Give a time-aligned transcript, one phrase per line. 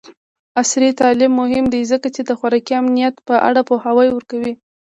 [0.61, 4.53] عصري تعلیم مهم دی ځکه چې د خوراکي امنیت په اړه پوهاوی ورکوي.